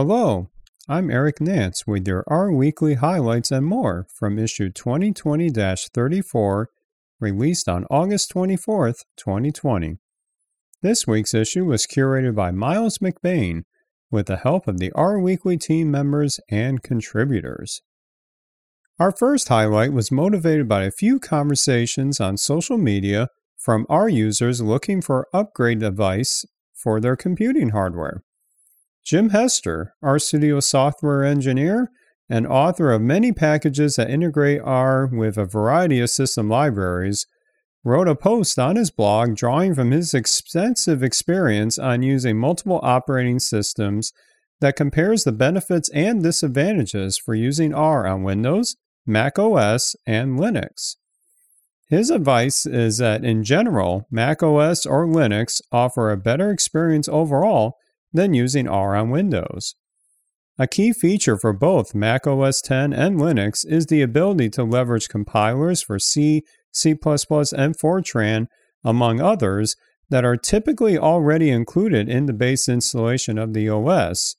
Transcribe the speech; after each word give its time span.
Hello, 0.00 0.48
I'm 0.88 1.10
Eric 1.10 1.40
Nance 1.40 1.84
with 1.84 2.06
your 2.06 2.22
R 2.28 2.52
Weekly 2.52 2.94
highlights 2.94 3.50
and 3.50 3.66
more 3.66 4.06
from 4.14 4.38
issue 4.38 4.70
2020 4.70 5.50
34, 5.50 6.68
released 7.18 7.68
on 7.68 7.84
August 7.90 8.32
24th, 8.32 9.00
2020. 9.16 9.96
This 10.82 11.08
week's 11.08 11.34
issue 11.34 11.64
was 11.64 11.84
curated 11.84 12.36
by 12.36 12.52
Miles 12.52 12.98
McBain 12.98 13.64
with 14.08 14.26
the 14.26 14.36
help 14.36 14.68
of 14.68 14.78
the 14.78 14.92
R 14.92 15.18
Weekly 15.18 15.56
team 15.56 15.90
members 15.90 16.38
and 16.48 16.80
contributors. 16.80 17.82
Our 19.00 19.10
first 19.10 19.48
highlight 19.48 19.92
was 19.92 20.12
motivated 20.12 20.68
by 20.68 20.84
a 20.84 20.92
few 20.92 21.18
conversations 21.18 22.20
on 22.20 22.36
social 22.36 22.78
media 22.78 23.30
from 23.56 23.84
our 23.88 24.08
users 24.08 24.62
looking 24.62 25.02
for 25.02 25.26
upgrade 25.34 25.82
advice 25.82 26.44
for 26.72 27.00
their 27.00 27.16
computing 27.16 27.70
hardware. 27.70 28.22
Jim 29.08 29.30
Hester, 29.30 29.94
RStudio 30.04 30.62
software 30.62 31.24
engineer 31.24 31.90
and 32.28 32.46
author 32.46 32.92
of 32.92 33.00
many 33.00 33.32
packages 33.32 33.96
that 33.96 34.10
integrate 34.10 34.60
R 34.62 35.06
with 35.06 35.38
a 35.38 35.46
variety 35.46 35.98
of 36.00 36.10
system 36.10 36.50
libraries, 36.50 37.26
wrote 37.82 38.06
a 38.06 38.14
post 38.14 38.58
on 38.58 38.76
his 38.76 38.90
blog 38.90 39.34
drawing 39.34 39.74
from 39.74 39.92
his 39.92 40.12
extensive 40.12 41.02
experience 41.02 41.78
on 41.78 42.02
using 42.02 42.36
multiple 42.36 42.80
operating 42.82 43.38
systems 43.38 44.12
that 44.60 44.76
compares 44.76 45.24
the 45.24 45.32
benefits 45.32 45.88
and 45.94 46.22
disadvantages 46.22 47.16
for 47.16 47.34
using 47.34 47.72
R 47.72 48.06
on 48.06 48.24
Windows, 48.24 48.76
Mac 49.06 49.38
OS, 49.38 49.96
and 50.06 50.38
Linux. 50.38 50.96
His 51.88 52.10
advice 52.10 52.66
is 52.66 52.98
that 52.98 53.24
in 53.24 53.42
general, 53.42 54.06
Mac 54.10 54.42
OS 54.42 54.84
or 54.84 55.06
Linux 55.06 55.62
offer 55.72 56.10
a 56.10 56.18
better 56.18 56.50
experience 56.50 57.08
overall 57.08 57.78
than 58.12 58.34
using 58.34 58.68
R 58.68 58.96
on 58.96 59.10
Windows. 59.10 59.74
A 60.58 60.66
key 60.66 60.92
feature 60.92 61.38
for 61.38 61.52
both 61.52 61.94
Mac 61.94 62.26
OS 62.26 62.60
X 62.64 62.70
and 62.70 62.92
Linux 63.18 63.64
is 63.64 63.86
the 63.86 64.02
ability 64.02 64.50
to 64.50 64.64
leverage 64.64 65.08
compilers 65.08 65.82
for 65.82 65.98
C, 65.98 66.42
C++, 66.72 66.90
and 66.90 67.78
Fortran, 67.78 68.46
among 68.84 69.20
others, 69.20 69.76
that 70.10 70.24
are 70.24 70.36
typically 70.36 70.98
already 70.98 71.50
included 71.50 72.08
in 72.08 72.26
the 72.26 72.32
base 72.32 72.68
installation 72.68 73.38
of 73.38 73.52
the 73.52 73.68
OS. 73.68 74.36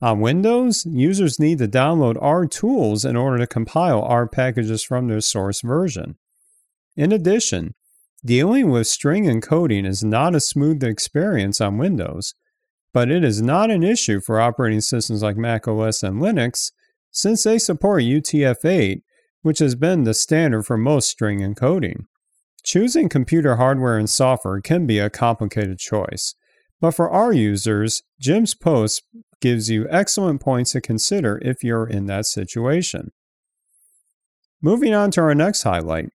On 0.00 0.20
Windows, 0.20 0.84
users 0.84 1.38
need 1.38 1.58
to 1.58 1.68
download 1.68 2.16
Rtools 2.16 3.08
in 3.08 3.16
order 3.16 3.38
to 3.38 3.46
compile 3.46 4.02
R 4.02 4.28
packages 4.28 4.82
from 4.84 5.08
their 5.08 5.20
source 5.20 5.60
version. 5.60 6.16
In 6.96 7.12
addition, 7.12 7.74
dealing 8.24 8.70
with 8.70 8.86
string 8.86 9.24
encoding 9.24 9.86
is 9.86 10.04
not 10.04 10.34
a 10.34 10.40
smooth 10.40 10.84
experience 10.84 11.60
on 11.60 11.78
Windows, 11.78 12.34
but 12.92 13.10
it 13.10 13.24
is 13.24 13.40
not 13.40 13.70
an 13.70 13.82
issue 13.82 14.20
for 14.20 14.40
operating 14.40 14.80
systems 14.80 15.22
like 15.22 15.36
Mac 15.36 15.66
OS 15.66 16.02
and 16.02 16.20
Linux 16.20 16.72
since 17.10 17.42
they 17.42 17.58
support 17.58 18.02
UTF 18.02 18.64
8, 18.64 19.02
which 19.42 19.58
has 19.58 19.74
been 19.74 20.04
the 20.04 20.14
standard 20.14 20.64
for 20.64 20.76
most 20.76 21.08
string 21.08 21.40
encoding. 21.40 22.06
Choosing 22.62 23.08
computer 23.08 23.56
hardware 23.56 23.98
and 23.98 24.08
software 24.08 24.60
can 24.60 24.86
be 24.86 24.98
a 24.98 25.10
complicated 25.10 25.78
choice, 25.78 26.34
but 26.80 26.92
for 26.92 27.10
our 27.10 27.32
users, 27.32 28.02
Jim's 28.20 28.54
post 28.54 29.02
gives 29.40 29.68
you 29.68 29.86
excellent 29.90 30.40
points 30.40 30.72
to 30.72 30.80
consider 30.80 31.40
if 31.42 31.64
you're 31.64 31.86
in 31.86 32.06
that 32.06 32.26
situation. 32.26 33.10
Moving 34.60 34.94
on 34.94 35.10
to 35.12 35.20
our 35.22 35.34
next 35.34 35.64
highlight. 35.64 36.10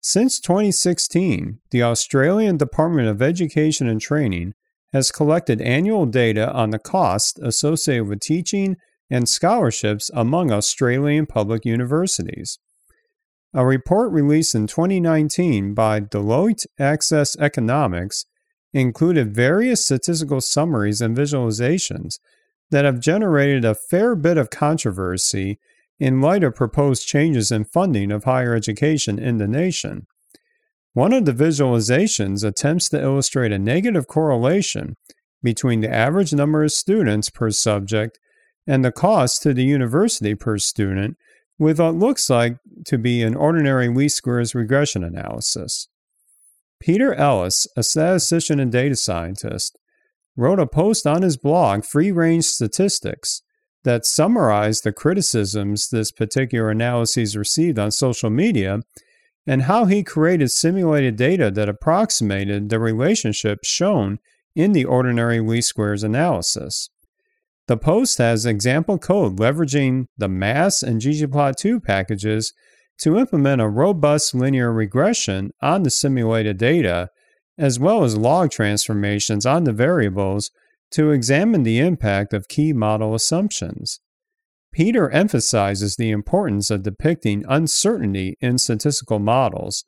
Since 0.00 0.38
2016, 0.40 1.58
the 1.72 1.82
Australian 1.82 2.56
Department 2.56 3.08
of 3.08 3.20
Education 3.20 3.88
and 3.88 4.00
Training 4.00 4.54
has 4.92 5.12
collected 5.12 5.60
annual 5.60 6.06
data 6.06 6.52
on 6.52 6.70
the 6.70 6.78
cost 6.78 7.38
associated 7.42 8.08
with 8.08 8.20
teaching 8.20 8.76
and 9.10 9.28
scholarships 9.28 10.10
among 10.14 10.50
Australian 10.50 11.26
public 11.26 11.64
universities. 11.64 12.58
A 13.54 13.64
report 13.64 14.12
released 14.12 14.54
in 14.54 14.66
2019 14.66 15.74
by 15.74 16.00
Deloitte 16.00 16.66
Access 16.78 17.36
Economics 17.38 18.26
included 18.74 19.34
various 19.34 19.84
statistical 19.84 20.40
summaries 20.40 21.00
and 21.00 21.16
visualizations 21.16 22.18
that 22.70 22.84
have 22.84 23.00
generated 23.00 23.64
a 23.64 23.74
fair 23.74 24.14
bit 24.14 24.36
of 24.36 24.50
controversy 24.50 25.58
in 25.98 26.20
light 26.20 26.44
of 26.44 26.54
proposed 26.54 27.06
changes 27.06 27.50
in 27.50 27.64
funding 27.64 28.12
of 28.12 28.24
higher 28.24 28.54
education 28.54 29.18
in 29.18 29.38
the 29.38 29.48
nation. 29.48 30.06
One 30.92 31.12
of 31.12 31.24
the 31.24 31.32
visualizations 31.32 32.44
attempts 32.44 32.88
to 32.90 33.00
illustrate 33.00 33.52
a 33.52 33.58
negative 33.58 34.06
correlation 34.06 34.96
between 35.42 35.80
the 35.80 35.92
average 35.92 36.32
number 36.32 36.64
of 36.64 36.72
students 36.72 37.30
per 37.30 37.50
subject 37.50 38.18
and 38.66 38.84
the 38.84 38.92
cost 38.92 39.42
to 39.42 39.54
the 39.54 39.64
university 39.64 40.34
per 40.34 40.58
student 40.58 41.16
with 41.58 41.80
what 41.80 41.94
looks 41.94 42.28
like 42.30 42.56
to 42.86 42.98
be 42.98 43.22
an 43.22 43.34
ordinary 43.34 43.88
least 43.88 44.16
squares 44.16 44.54
regression 44.54 45.02
analysis. 45.02 45.88
Peter 46.80 47.14
Ellis, 47.14 47.66
a 47.76 47.82
statistician 47.82 48.60
and 48.60 48.70
data 48.70 48.94
scientist, 48.94 49.78
wrote 50.36 50.60
a 50.60 50.66
post 50.66 51.06
on 51.06 51.22
his 51.22 51.36
blog, 51.36 51.84
Free 51.84 52.12
Range 52.12 52.44
Statistics, 52.44 53.42
that 53.84 54.06
summarized 54.06 54.84
the 54.84 54.92
criticisms 54.92 55.88
this 55.88 56.12
particular 56.12 56.70
analysis 56.70 57.34
received 57.34 57.78
on 57.78 57.90
social 57.90 58.30
media 58.30 58.80
and 59.48 59.62
how 59.62 59.86
he 59.86 60.04
created 60.04 60.50
simulated 60.50 61.16
data 61.16 61.50
that 61.50 61.70
approximated 61.70 62.68
the 62.68 62.78
relationship 62.78 63.60
shown 63.64 64.18
in 64.54 64.72
the 64.72 64.84
ordinary 64.84 65.40
least 65.40 65.68
squares 65.68 66.02
analysis. 66.02 66.90
The 67.66 67.78
post 67.78 68.18
has 68.18 68.44
example 68.44 68.98
code 68.98 69.38
leveraging 69.38 70.06
the 70.18 70.28
MASS 70.28 70.82
and 70.82 71.00
ggplot2 71.00 71.82
packages 71.82 72.52
to 72.98 73.16
implement 73.16 73.62
a 73.62 73.68
robust 73.68 74.34
linear 74.34 74.70
regression 74.70 75.52
on 75.62 75.82
the 75.82 75.90
simulated 75.90 76.58
data, 76.58 77.08
as 77.56 77.78
well 77.78 78.04
as 78.04 78.18
log 78.18 78.50
transformations 78.50 79.46
on 79.46 79.64
the 79.64 79.72
variables 79.72 80.50
to 80.90 81.10
examine 81.10 81.62
the 81.62 81.78
impact 81.78 82.34
of 82.34 82.48
key 82.48 82.74
model 82.74 83.14
assumptions. 83.14 84.00
Peter 84.72 85.10
emphasizes 85.10 85.96
the 85.96 86.10
importance 86.10 86.70
of 86.70 86.82
depicting 86.82 87.44
uncertainty 87.48 88.36
in 88.40 88.58
statistical 88.58 89.18
models, 89.18 89.84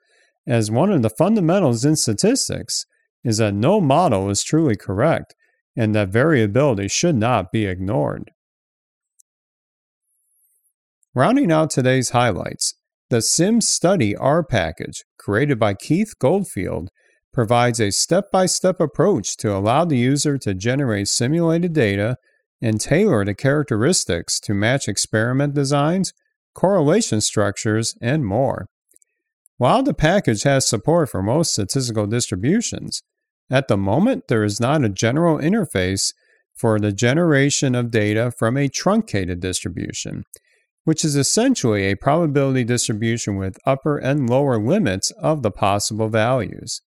as 0.46 0.70
one 0.70 0.90
of 0.90 1.02
the 1.02 1.10
fundamentals 1.10 1.84
in 1.84 1.96
statistics 1.96 2.86
is 3.22 3.38
that 3.38 3.54
no 3.54 3.80
model 3.80 4.30
is 4.30 4.42
truly 4.42 4.76
correct 4.76 5.34
and 5.76 5.94
that 5.94 6.08
variability 6.08 6.88
should 6.88 7.14
not 7.14 7.52
be 7.52 7.66
ignored. 7.66 8.30
Rounding 11.14 11.52
out 11.52 11.70
today's 11.70 12.10
highlights, 12.10 12.74
the 13.10 13.18
SimStudy 13.18 14.14
R 14.18 14.44
package, 14.44 15.04
created 15.18 15.58
by 15.58 15.74
Keith 15.74 16.14
Goldfeld, 16.22 16.88
provides 17.32 17.80
a 17.80 17.90
step 17.90 18.30
by 18.32 18.46
step 18.46 18.80
approach 18.80 19.36
to 19.38 19.54
allow 19.54 19.84
the 19.84 19.98
user 19.98 20.38
to 20.38 20.54
generate 20.54 21.08
simulated 21.08 21.72
data 21.72 22.16
and 22.62 22.80
tailor 22.80 23.24
the 23.24 23.34
characteristics 23.34 24.38
to 24.40 24.54
match 24.54 24.88
experiment 24.88 25.54
designs, 25.54 26.12
correlation 26.54 27.20
structures, 27.20 27.96
and 28.00 28.24
more. 28.24 28.66
While 29.56 29.82
the 29.82 29.94
package 29.94 30.42
has 30.44 30.66
support 30.66 31.10
for 31.10 31.22
most 31.22 31.52
statistical 31.52 32.06
distributions, 32.06 33.02
at 33.50 33.68
the 33.68 33.76
moment 33.76 34.28
there 34.28 34.44
is 34.44 34.60
not 34.60 34.84
a 34.84 34.88
general 34.88 35.38
interface 35.38 36.14
for 36.54 36.78
the 36.78 36.92
generation 36.92 37.74
of 37.74 37.90
data 37.90 38.30
from 38.30 38.56
a 38.56 38.68
truncated 38.68 39.40
distribution, 39.40 40.24
which 40.84 41.04
is 41.04 41.16
essentially 41.16 41.84
a 41.84 41.96
probability 41.96 42.64
distribution 42.64 43.36
with 43.36 43.58
upper 43.66 43.96
and 43.98 44.28
lower 44.28 44.58
limits 44.58 45.10
of 45.12 45.42
the 45.42 45.50
possible 45.50 46.08
values. 46.08 46.82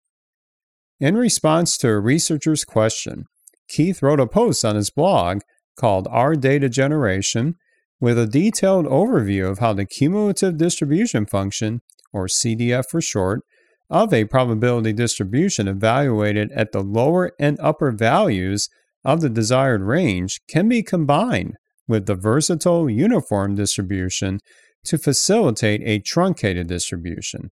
In 0.99 1.17
response 1.17 1.77
to 1.79 1.89
a 1.89 1.99
researcher's 1.99 2.63
question, 2.63 3.25
Keith 3.67 4.01
wrote 4.01 4.19
a 4.19 4.27
post 4.27 4.63
on 4.63 4.75
his 4.75 4.89
blog 4.89 5.41
called 5.75 6.07
R 6.09 6.35
Data 6.35 6.69
Generation 6.69 7.55
with 7.99 8.19
a 8.19 8.27
detailed 8.27 8.85
overview 8.85 9.49
of 9.49 9.59
how 9.59 9.73
the 9.73 9.85
cumulative 9.85 10.57
distribution 10.57 11.25
function, 11.25 11.81
or 12.11 12.27
CDF 12.27 12.85
for 12.89 13.01
short, 13.01 13.41
of 13.89 14.13
a 14.13 14.25
probability 14.25 14.93
distribution 14.93 15.67
evaluated 15.67 16.51
at 16.51 16.71
the 16.71 16.81
lower 16.81 17.31
and 17.39 17.59
upper 17.59 17.91
values 17.91 18.69
of 19.05 19.21
the 19.21 19.29
desired 19.29 19.81
range 19.81 20.41
can 20.47 20.67
be 20.67 20.81
combined 20.81 21.55
with 21.87 22.05
the 22.05 22.15
versatile 22.15 22.89
uniform 22.89 23.55
distribution 23.55 24.39
to 24.85 24.97
facilitate 24.97 25.81
a 25.83 25.99
truncated 25.99 26.67
distribution 26.67 27.49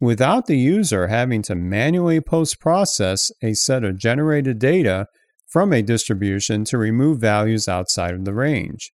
without 0.00 0.46
the 0.46 0.56
user 0.56 1.08
having 1.08 1.42
to 1.42 1.54
manually 1.54 2.20
post 2.20 2.58
process 2.58 3.30
a 3.42 3.52
set 3.52 3.84
of 3.84 3.98
generated 3.98 4.58
data 4.58 5.06
from 5.50 5.72
a 5.72 5.82
distribution 5.82 6.64
to 6.64 6.78
remove 6.78 7.20
values 7.20 7.68
outside 7.68 8.14
of 8.14 8.24
the 8.24 8.32
range. 8.32 8.92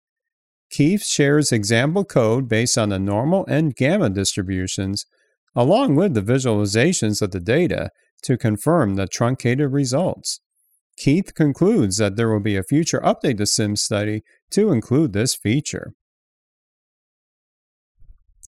Keith 0.71 1.05
shares 1.05 1.53
example 1.53 2.05
code 2.05 2.49
based 2.49 2.77
on 2.77 2.91
the 2.91 2.99
normal 2.99 3.47
and 3.47 3.75
gamma 3.75 4.11
distributions, 4.11 5.07
along 5.55 5.95
with 5.95 6.15
the 6.15 6.21
visualizations 6.21 7.23
of 7.23 7.31
the 7.31 7.41
data 7.41 7.91
to 8.23 8.37
confirm 8.37 8.97
the 8.97 9.07
truncated 9.07 9.73
results. 9.73 10.41
Keith 10.97 11.35
concludes 11.35 11.97
that 11.97 12.17
there 12.17 12.31
will 12.31 12.41
be 12.41 12.57
a 12.57 12.63
future 12.63 13.01
update 13.01 13.39
to 13.39 13.45
SimStudy 13.45 14.21
to 14.51 14.71
include 14.71 15.13
this 15.13 15.35
feature. 15.35 15.93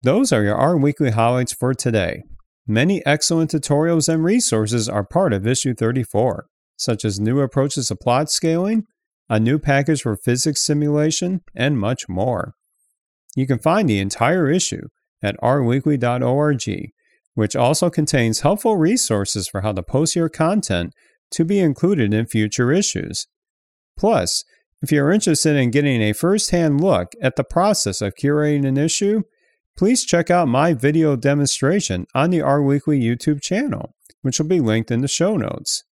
Those 0.04 0.32
are 0.32 0.44
your 0.44 0.56
R 0.56 0.78
Weekly 0.78 1.12
highlights 1.12 1.54
for 1.54 1.74
today. 1.74 2.24
Many 2.68 3.04
excellent 3.06 3.52
tutorials 3.52 4.08
and 4.08 4.24
resources 4.24 4.88
are 4.88 5.04
part 5.04 5.34
of 5.34 5.48
issue 5.48 5.74
34, 5.74 6.46
such 6.78 7.06
as 7.06 7.20
new 7.20 7.40
approaches 7.40 7.88
to 7.88 7.96
plot 7.96 8.30
scaling, 8.30 8.86
a 9.30 9.40
new 9.40 9.58
package 9.58 10.02
for 10.02 10.16
physics 10.16 10.62
simulation, 10.62 11.42
and 11.56 11.80
much 11.80 12.08
more. 12.08 12.54
You 13.36 13.48
can 13.48 13.60
find 13.60 13.90
the 13.90 14.00
entire 14.00 14.50
issue 14.50 14.88
at 15.22 15.36
rweekly.org, 15.42 16.92
which 17.34 17.56
also 17.56 17.90
contains 17.90 18.42
helpful 18.42 18.78
resources 18.78 19.48
for 19.48 19.62
how 19.62 19.74
to 19.74 19.84
post 19.84 20.16
your 20.16 20.30
content 20.30 20.94
to 21.32 21.44
be 21.44 21.60
included 21.60 22.14
in 22.14 22.26
future 22.26 22.72
issues. 22.72 23.28
Plus, 23.98 24.44
if 24.82 24.92
you're 24.92 25.12
interested 25.12 25.56
in 25.56 25.72
getting 25.72 26.02
a 26.02 26.14
first 26.14 26.52
hand 26.52 26.80
look 26.82 27.14
at 27.22 27.36
the 27.36 27.44
process 27.44 28.02
of 28.02 28.16
curating 28.16 28.68
an 28.68 28.78
issue, 28.78 29.24
please 29.76 30.06
check 30.06 30.30
out 30.30 30.48
my 30.48 30.74
video 30.74 31.16
demonstration 31.16 32.06
on 32.14 32.30
the 32.30 32.42
R 32.42 32.62
Weekly 32.62 33.02
YouTube 33.02 33.42
channel, 33.42 33.96
which 34.22 34.40
will 34.40 34.48
be 34.48 34.60
linked 34.60 34.92
in 34.92 35.02
the 35.02 35.08
show 35.08 35.38
notes. 35.38 35.84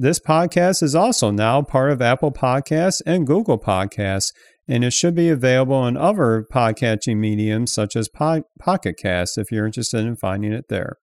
This 0.00 0.20
podcast 0.20 0.80
is 0.84 0.94
also 0.94 1.32
now 1.32 1.60
part 1.60 1.90
of 1.90 2.00
Apple 2.00 2.30
Podcasts 2.30 3.02
and 3.04 3.26
Google 3.26 3.58
Podcasts, 3.58 4.32
and 4.68 4.84
it 4.84 4.92
should 4.92 5.16
be 5.16 5.28
available 5.28 5.74
on 5.74 5.96
other 5.96 6.46
podcatching 6.52 7.16
mediums 7.16 7.72
such 7.72 7.96
as 7.96 8.08
po- 8.08 8.44
Pocket 8.60 8.94
Cast 8.96 9.36
if 9.36 9.50
you're 9.50 9.66
interested 9.66 10.06
in 10.06 10.14
finding 10.14 10.52
it 10.52 10.66
there. 10.68 10.98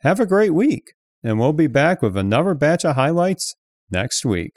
Have 0.00 0.18
a 0.18 0.26
great 0.26 0.54
week, 0.54 0.94
and 1.22 1.38
we'll 1.38 1.52
be 1.52 1.68
back 1.68 2.02
with 2.02 2.16
another 2.16 2.54
batch 2.54 2.84
of 2.84 2.96
highlights 2.96 3.54
next 3.92 4.24
week. 4.24 4.54